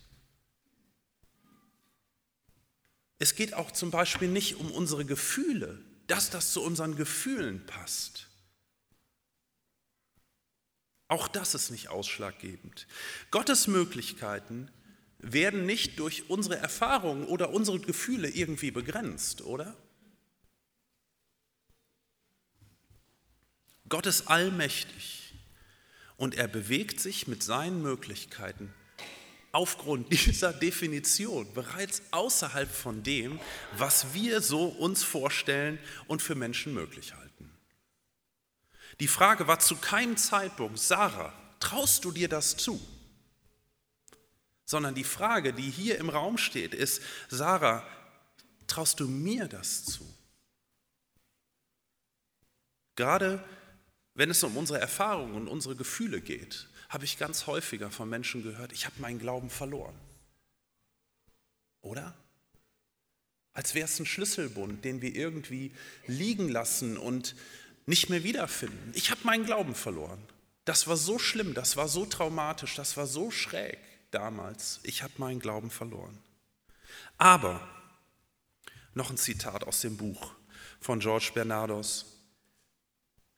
[3.19, 8.27] Es geht auch zum Beispiel nicht um unsere Gefühle, dass das zu unseren Gefühlen passt.
[11.07, 12.87] Auch das ist nicht ausschlaggebend.
[13.31, 14.71] Gottes Möglichkeiten
[15.19, 19.75] werden nicht durch unsere Erfahrungen oder unsere Gefühle irgendwie begrenzt, oder?
[23.87, 25.33] Gott ist allmächtig
[26.17, 28.73] und er bewegt sich mit seinen Möglichkeiten
[29.51, 33.39] aufgrund dieser Definition bereits außerhalb von dem,
[33.77, 37.24] was wir so uns vorstellen und für Menschen möglich halten.
[38.99, 42.79] Die Frage war zu keinem Zeitpunkt, Sarah, traust du dir das zu?
[44.65, 47.85] Sondern die Frage, die hier im Raum steht, ist, Sarah,
[48.67, 50.05] traust du mir das zu?
[52.95, 53.43] Gerade
[54.13, 58.43] wenn es um unsere Erfahrungen und unsere Gefühle geht, habe ich ganz häufiger von Menschen
[58.43, 59.99] gehört, ich habe meinen Glauben verloren.
[61.81, 62.15] Oder?
[63.51, 65.73] Als wäre es ein Schlüsselbund, den wir irgendwie
[66.07, 67.35] liegen lassen und
[67.85, 68.91] nicht mehr wiederfinden.
[68.95, 70.21] Ich habe meinen Glauben verloren.
[70.65, 73.77] Das war so schlimm, das war so traumatisch, das war so schräg
[74.09, 74.79] damals.
[74.83, 76.17] Ich habe meinen Glauben verloren.
[77.17, 77.67] Aber,
[78.93, 80.31] noch ein Zitat aus dem Buch
[80.79, 82.05] von George Bernardos.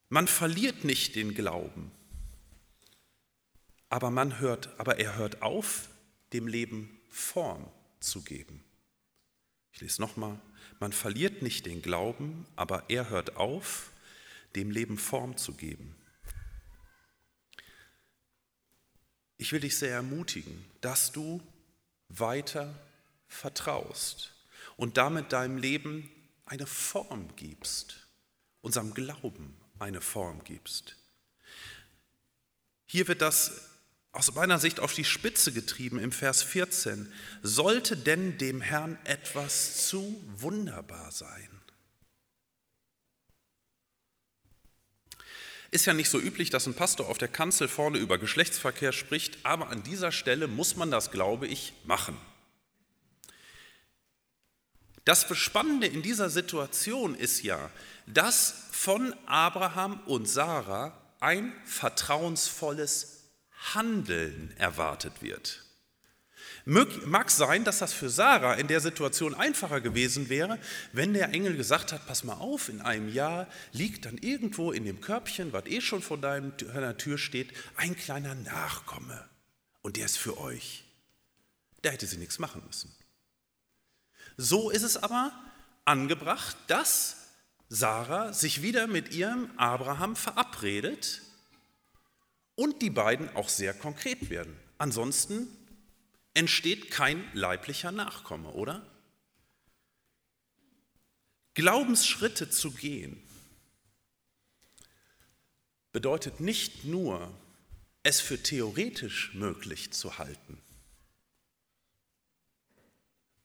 [0.10, 1.92] Man verliert nicht den Glauben,
[3.90, 5.90] aber man hört, aber er hört auf,
[6.34, 8.64] dem Leben Form zu geben.
[9.74, 10.40] Ich lese nochmal.
[10.80, 13.92] Man verliert nicht den Glauben, aber er hört auf,
[14.58, 15.96] dem Leben Form zu geben.
[19.38, 21.41] Ich will dich sehr ermutigen, dass du
[22.10, 22.74] weiter
[23.28, 24.34] vertraust
[24.76, 26.10] und damit deinem Leben
[26.46, 28.08] eine Form gibst,
[28.62, 30.96] unserem Glauben eine Form gibst.
[32.88, 33.70] Hier wird das
[34.12, 37.12] aus meiner Sicht auf die Spitze getrieben im Vers 14.
[37.43, 41.57] Sollte denn dem Herrn etwas zu wunderbar sein?
[45.70, 49.38] Ist ja nicht so üblich, dass ein Pastor auf der Kanzel vorne über Geschlechtsverkehr spricht,
[49.44, 52.18] aber an dieser Stelle muss man das, glaube ich, machen.
[55.04, 57.70] Das Spannende in dieser Situation ist ja,
[58.08, 63.24] dass von Abraham und Sarah ein vertrauensvolles
[63.74, 65.67] Handeln erwartet wird.
[66.70, 70.60] Mag sein, dass das für Sarah in der Situation einfacher gewesen wäre,
[70.92, 74.84] wenn der Engel gesagt hat, pass mal auf, in einem Jahr liegt dann irgendwo in
[74.84, 79.30] dem Körbchen, was eh schon vor deiner Tür steht, ein kleiner Nachkomme
[79.82, 80.84] und der ist für euch.
[81.84, 82.94] Da hätte sie nichts machen müssen.
[84.36, 85.32] So ist es aber
[85.86, 87.16] angebracht, dass
[87.70, 91.22] Sarah sich wieder mit ihrem Abraham verabredet
[92.56, 94.54] und die beiden auch sehr konkret werden.
[94.78, 95.48] Ansonsten
[96.38, 98.86] entsteht kein leiblicher Nachkomme, oder?
[101.56, 103.19] Glaubensschritte zu gehen
[105.91, 107.34] bedeutet nicht nur,
[108.04, 110.62] es für theoretisch möglich zu halten,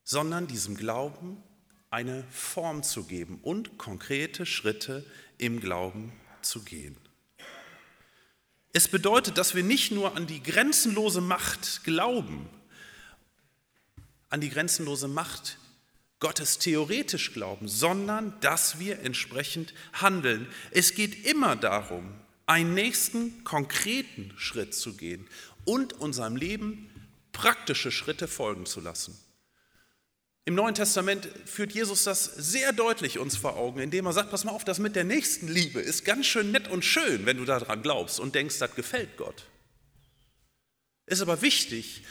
[0.03, 1.41] sondern diesem Glauben
[1.89, 5.03] eine Form zu geben und konkrete Schritte
[5.39, 6.95] im Glauben zu gehen.
[8.71, 12.47] Es bedeutet, dass wir nicht nur an die grenzenlose Macht glauben,
[14.33, 15.59] an die grenzenlose Macht
[16.19, 20.47] Gottes theoretisch glauben, sondern dass wir entsprechend handeln.
[20.71, 22.15] Es geht immer darum,
[22.47, 25.27] einen nächsten konkreten Schritt zu gehen
[25.65, 26.89] und unserem Leben
[27.31, 29.15] praktische Schritte folgen zu lassen.
[30.45, 34.45] Im Neuen Testament führt Jesus das sehr deutlich uns vor Augen, indem er sagt, pass
[34.45, 37.83] mal auf, das mit der Nächstenliebe ist ganz schön nett und schön, wenn du daran
[37.83, 39.45] glaubst und denkst, das gefällt Gott.
[41.05, 42.03] Ist aber wichtig,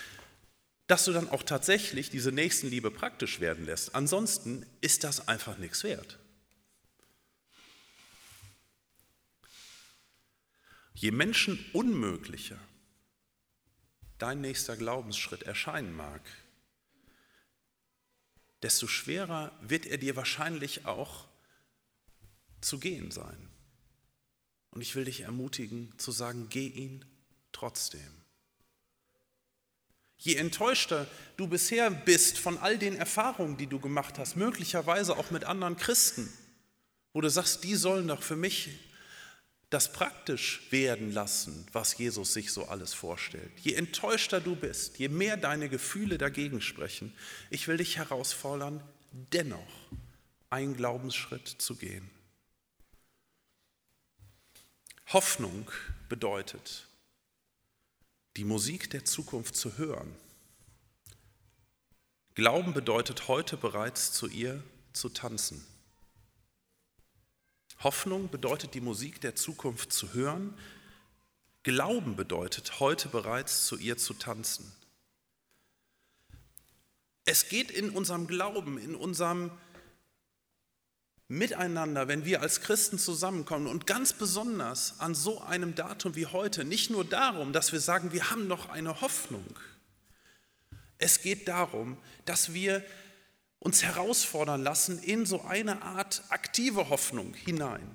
[0.86, 3.94] dass du dann auch tatsächlich diese Nächstenliebe praktisch werden lässt.
[3.94, 6.18] Ansonsten ist das einfach nichts wert.
[10.94, 12.58] Je menschenunmöglicher
[14.18, 16.20] dein nächster Glaubensschritt erscheinen mag,
[18.62, 21.26] desto schwerer wird er dir wahrscheinlich auch
[22.60, 23.48] zu gehen sein.
[24.70, 27.04] Und ich will dich ermutigen zu sagen, geh ihn
[27.50, 28.21] trotzdem.
[30.24, 35.32] Je enttäuschter du bisher bist von all den Erfahrungen, die du gemacht hast, möglicherweise auch
[35.32, 36.32] mit anderen Christen,
[37.12, 38.70] wo du sagst, die sollen doch für mich
[39.68, 43.50] das praktisch werden lassen, was Jesus sich so alles vorstellt.
[43.62, 47.12] Je enttäuschter du bist, je mehr deine Gefühle dagegen sprechen,
[47.50, 48.80] ich will dich herausfordern,
[49.10, 49.88] dennoch
[50.50, 52.08] einen Glaubensschritt zu gehen.
[55.08, 55.68] Hoffnung
[56.08, 56.86] bedeutet,
[58.36, 60.14] die Musik der Zukunft zu hören.
[62.34, 65.64] Glauben bedeutet heute bereits zu ihr zu tanzen.
[67.80, 70.56] Hoffnung bedeutet die Musik der Zukunft zu hören.
[71.62, 74.72] Glauben bedeutet heute bereits zu ihr zu tanzen.
[77.24, 79.50] Es geht in unserem Glauben, in unserem
[81.32, 86.62] Miteinander, wenn wir als Christen zusammenkommen und ganz besonders an so einem Datum wie heute,
[86.62, 89.58] nicht nur darum, dass wir sagen, wir haben noch eine Hoffnung.
[90.98, 92.84] Es geht darum, dass wir
[93.60, 97.94] uns herausfordern lassen in so eine Art aktive Hoffnung hinein.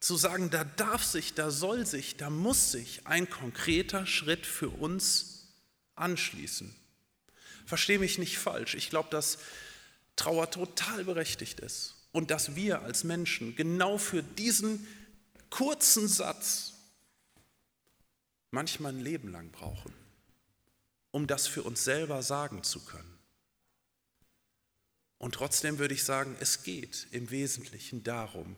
[0.00, 4.70] Zu sagen, da darf sich, da soll sich, da muss sich ein konkreter Schritt für
[4.70, 5.52] uns
[5.94, 6.74] anschließen.
[7.66, 8.76] Verstehe mich nicht falsch.
[8.76, 9.40] Ich glaube, dass
[10.16, 14.86] Trauer total berechtigt ist und dass wir als Menschen genau für diesen
[15.50, 16.74] kurzen Satz
[18.50, 19.92] manchmal ein Leben lang brauchen,
[21.10, 23.18] um das für uns selber sagen zu können.
[25.18, 28.56] Und trotzdem würde ich sagen, es geht im Wesentlichen darum,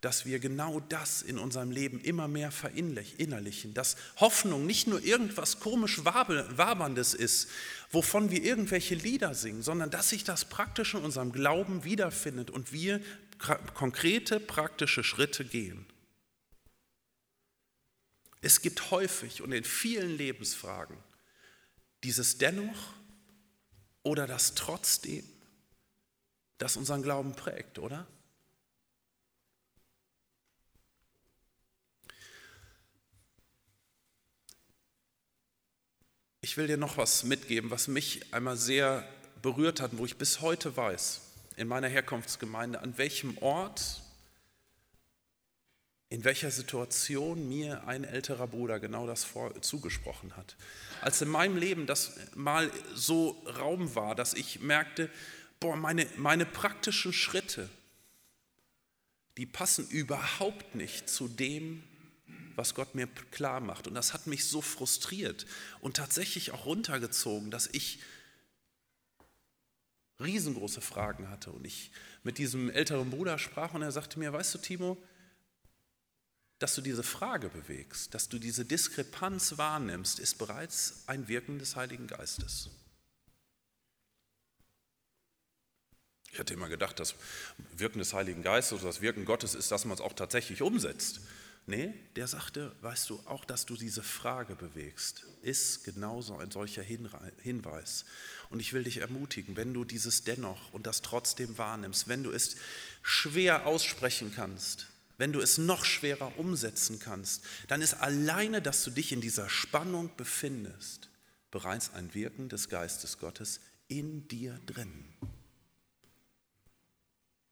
[0.00, 5.58] dass wir genau das in unserem Leben immer mehr verinnerlichen, dass Hoffnung nicht nur irgendwas
[5.58, 7.48] komisch waberndes ist,
[7.90, 12.72] wovon wir irgendwelche Lieder singen, sondern dass sich das praktisch in unserem Glauben wiederfindet und
[12.72, 13.00] wir
[13.74, 15.86] konkrete praktische Schritte gehen.
[18.40, 20.96] Es gibt häufig und in vielen Lebensfragen
[22.04, 22.94] dieses dennoch
[24.02, 25.24] oder das trotzdem
[26.58, 28.06] das unseren Glauben prägt, oder?
[36.48, 39.06] Ich will dir noch was mitgeben, was mich einmal sehr
[39.42, 41.20] berührt hat, wo ich bis heute weiß,
[41.58, 44.00] in meiner Herkunftsgemeinde, an welchem Ort,
[46.08, 50.56] in welcher Situation mir ein älterer Bruder genau das vor, zugesprochen hat.
[51.02, 55.10] Als in meinem Leben das mal so Raum war, dass ich merkte,
[55.60, 57.68] boah, meine, meine praktischen Schritte,
[59.36, 61.82] die passen überhaupt nicht zu dem,
[62.58, 63.86] was Gott mir klar macht.
[63.86, 65.46] Und das hat mich so frustriert
[65.80, 68.00] und tatsächlich auch runtergezogen, dass ich
[70.20, 71.52] riesengroße Fragen hatte.
[71.52, 71.92] Und ich
[72.24, 75.02] mit diesem älteren Bruder sprach und er sagte mir, weißt du, Timo,
[76.58, 81.76] dass du diese Frage bewegst, dass du diese Diskrepanz wahrnimmst, ist bereits ein Wirken des
[81.76, 82.70] Heiligen Geistes.
[86.32, 87.14] Ich hätte immer gedacht, das
[87.76, 91.20] Wirken des Heiligen Geistes oder das Wirken Gottes ist, dass man es auch tatsächlich umsetzt.
[91.68, 96.82] Nee, der sagte, weißt du, auch dass du diese Frage bewegst, ist genauso ein solcher
[96.82, 98.06] Hinweis.
[98.48, 102.30] Und ich will dich ermutigen, wenn du dieses dennoch und das trotzdem wahrnimmst, wenn du
[102.30, 102.56] es
[103.02, 104.86] schwer aussprechen kannst,
[105.18, 109.50] wenn du es noch schwerer umsetzen kannst, dann ist alleine, dass du dich in dieser
[109.50, 111.10] Spannung befindest,
[111.50, 115.04] bereits ein Wirken des Geistes Gottes in dir drin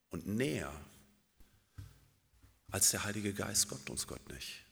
[0.08, 0.72] und näher
[2.76, 4.62] als der Heilige Geist kommt uns Gott nicht.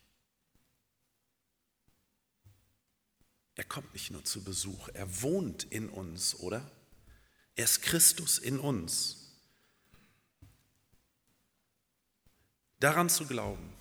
[3.55, 6.71] Er kommt nicht nur zu Besuch, er wohnt in uns, oder?
[7.55, 9.33] Er ist Christus in uns.
[12.79, 13.73] Daran zu glauben,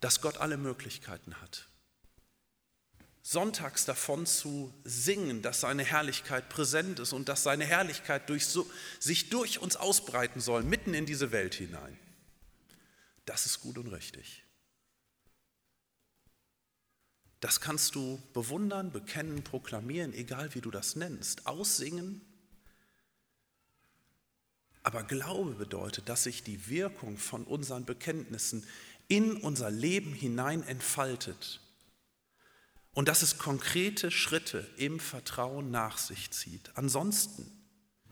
[0.00, 1.68] dass Gott alle Möglichkeiten hat,
[3.22, 8.70] sonntags davon zu singen, dass seine Herrlichkeit präsent ist und dass seine Herrlichkeit durch so,
[9.00, 11.98] sich durch uns ausbreiten soll, mitten in diese Welt hinein.
[13.32, 14.44] Das ist gut und richtig.
[17.40, 22.20] Das kannst du bewundern, bekennen, proklamieren, egal wie du das nennst, aussingen.
[24.82, 28.66] Aber Glaube bedeutet, dass sich die Wirkung von unseren Bekenntnissen
[29.08, 31.62] in unser Leben hinein entfaltet
[32.92, 36.70] und dass es konkrete Schritte im Vertrauen nach sich zieht.
[36.74, 37.50] Ansonsten,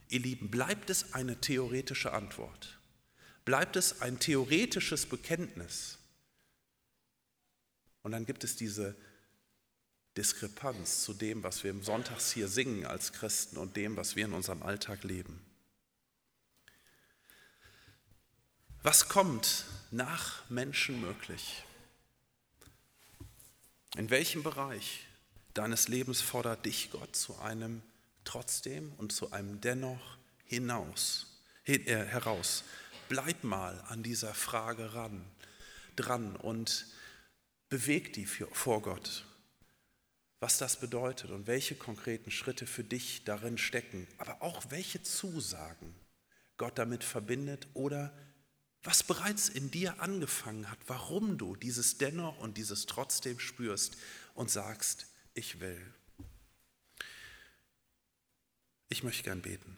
[0.08, 2.79] ihr Lieben, bleibt es eine theoretische Antwort,
[3.44, 5.98] bleibt es ein theoretisches Bekenntnis.
[8.02, 8.96] Und dann gibt es diese
[10.16, 14.24] Diskrepanz zu dem, was wir im Sonntags hier singen als Christen und dem, was wir
[14.24, 15.40] in unserem Alltag leben.
[18.82, 21.64] Was kommt nach Menschen möglich?
[23.96, 25.06] In welchem Bereich
[25.54, 27.82] deines Lebens fordert dich Gott zu einem
[28.24, 31.26] trotzdem und zu einem dennoch hinaus,
[31.66, 32.64] äh, heraus?
[33.10, 35.28] Bleib mal an dieser Frage ran,
[35.96, 36.86] dran und
[37.68, 39.26] beweg die vor Gott,
[40.38, 45.92] was das bedeutet und welche konkreten Schritte für dich darin stecken, aber auch welche Zusagen
[46.56, 48.16] Gott damit verbindet oder
[48.84, 53.96] was bereits in dir angefangen hat, warum du dieses dennoch und dieses trotzdem spürst
[54.34, 55.84] und sagst, ich will.
[58.88, 59.76] Ich möchte gern beten.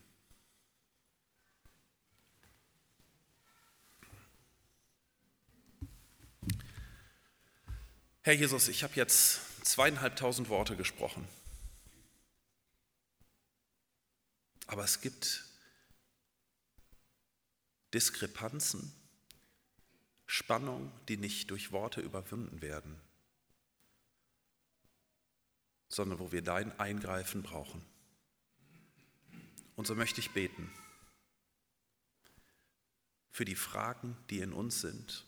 [8.24, 11.26] Herr Jesus, ich habe jetzt zweieinhalbtausend Worte gesprochen.
[14.68, 15.44] Aber es gibt
[17.92, 18.92] Diskrepanzen,
[20.24, 22.96] Spannung, die nicht durch Worte überwunden werden,
[25.88, 27.84] sondern wo wir dein Eingreifen brauchen.
[29.74, 30.72] Und so möchte ich beten
[33.32, 35.26] für die Fragen, die in uns sind,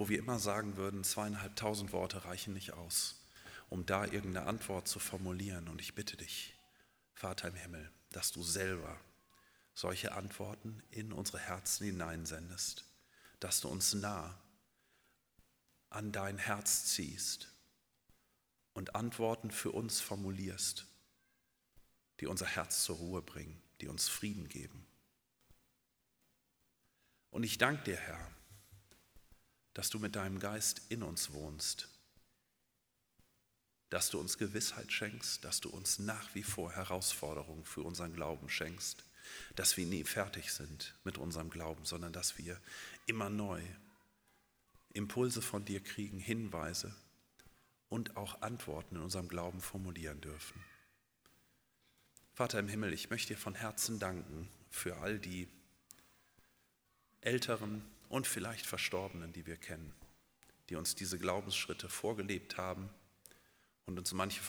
[0.00, 3.20] wo wir immer sagen würden, zweieinhalbtausend Worte reichen nicht aus,
[3.68, 5.68] um da irgendeine Antwort zu formulieren.
[5.68, 6.54] Und ich bitte dich,
[7.12, 8.98] Vater im Himmel, dass du selber
[9.74, 12.86] solche Antworten in unsere Herzen hineinsendest,
[13.40, 14.40] dass du uns nah
[15.90, 17.52] an dein Herz ziehst
[18.72, 20.86] und Antworten für uns formulierst,
[22.20, 24.86] die unser Herz zur Ruhe bringen, die uns Frieden geben.
[27.28, 28.39] Und ich danke dir, Herr,
[29.74, 31.88] dass du mit deinem Geist in uns wohnst
[33.90, 38.48] dass du uns Gewissheit schenkst, dass du uns nach wie vor Herausforderungen für unseren Glauben
[38.48, 39.04] schenkst,
[39.56, 42.58] dass wir nie fertig sind mit unserem Glauben, sondern dass wir
[43.06, 43.60] immer neu
[44.92, 46.94] Impulse von dir kriegen, Hinweise
[47.88, 50.64] und auch Antworten in unserem Glauben formulieren dürfen.
[52.32, 55.48] Vater im Himmel, ich möchte dir von Herzen danken für all die
[57.20, 59.94] Älteren und vielleicht Verstorbenen, die wir kennen,
[60.68, 62.90] die uns diese Glaubensschritte vorgelebt haben
[63.86, 64.42] und uns manche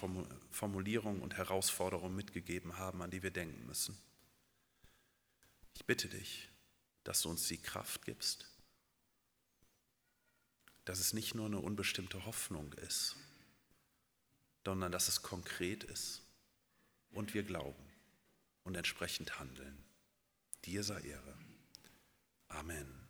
[0.50, 3.98] Formulierungen und Herausforderungen mitgegeben haben, an die wir denken müssen.
[5.76, 6.50] Ich bitte dich,
[7.04, 8.50] dass du uns die Kraft gibst,
[10.84, 13.16] dass es nicht nur eine unbestimmte Hoffnung ist,
[14.66, 16.24] sondern dass es konkret ist
[17.12, 17.84] und wir glauben
[18.64, 19.78] und entsprechend handeln.
[20.66, 21.38] Dir sei Ehre.
[22.48, 23.01] Amen.